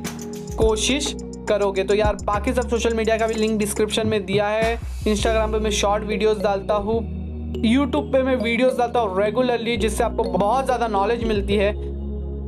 कोशिश 0.56 1.14
करोगे। 1.48 1.84
तो 1.84 1.94
यार, 1.94 2.16
बाकी 2.24 2.52
सब 2.52 2.68
सोशल 2.68 2.94
मीडिया 2.94 3.16
का 3.18 3.26
भी 3.26 3.34
लिंक 3.34 3.58
डिस्क्रिप्शन 3.58 4.06
में 4.06 4.24
दिया 4.26 4.46
है। 4.48 4.78
इंस्टाग्राम 5.08 5.52
पे 5.52 5.58
मैं 5.58 5.70
शॉर्ट 5.72 6.04
वीडियोस 6.04 6.38
डालता 6.38 6.74
हूँ 6.76 7.00
यूट्यूब 7.56 8.12
पे 8.12 8.22
मैं 8.22 8.36
वीडियोस 8.36 8.78
डालता 8.78 9.00
हूँ 9.00 9.22
रेगुलरली 9.22 9.76
जिससे 9.76 10.04
आपको 10.04 10.24
बहुत 10.24 10.64
ज़्यादा 10.64 10.88
नॉलेज 10.88 11.24
मिलती 11.24 11.56
है। 11.56 11.72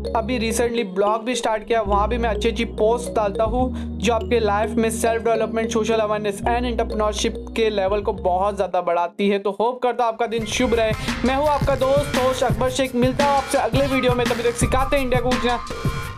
अभी 0.08 0.38
रिसेंटली 0.38 0.84
ब्लॉग 0.84 1.24
भी 1.24 1.34
स्टार्ट 1.34 1.66
किया, 1.66 1.80
वहाँ 1.82 2.08
भी 2.08 2.18
मैं 2.18 2.28
अच्छी 2.30 2.48
अच्छी 2.48 2.64
पोस्ट 2.64 3.12
डालता 3.14 3.44
हूँ, 3.44 3.98
जो 3.98 4.12
आपके 4.14 4.40
लाइफ 4.40 4.70
में 4.70 4.88
self 4.90 5.24
development 5.24 5.70
social 5.72 6.00
awareness 6.00 6.40
and 6.46 6.66
entrepreneurship 6.66 7.44
के 7.56 7.68
लेवल 7.70 8.02
को 8.02 8.12
बहुत 8.12 8.56
ज़्यादा 8.56 8.80
बढ़ाती 8.82 9.28
है। 9.28 9.38
तो 9.38 9.50
होप 9.60 9.82
करता 9.82 10.04
हूँ 10.04 10.12
आपका 10.12 10.26
दिन 10.28 10.44
शुभ 10.46 10.74
रहे। 10.74 10.92
मैं 11.26 11.36
हूँ 11.36 11.48
आपका 11.48 11.76
दोस्त 11.76 12.18
होश 12.18 12.42
अकबर 12.44 12.70
शेख। 12.70 12.94
मिलता 12.96 13.24
हूँ 13.24 13.36
आपसे 13.36 13.58
अगले 13.58 13.86
वीडियो 13.86 14.14
में। 14.14 14.26
तभी 14.26 14.42
तक 14.42 14.56
सिखाते 14.56 14.96
हैं 14.96 15.04
इंडिया 15.04 15.20
को 15.20 15.30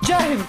जय 0.06 0.18
हिंद। 0.18 0.44